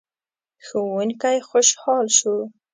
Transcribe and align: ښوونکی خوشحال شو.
ښوونکی 0.65 1.37
خوشحال 1.47 2.05
شو. 2.17 2.35